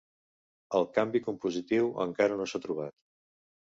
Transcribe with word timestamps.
El 0.79 0.87
canvi 0.95 1.23
compositiu 1.29 1.93
encara 2.09 2.43
no 2.43 2.53
s'ha 2.53 2.67
trobat. 2.69 3.03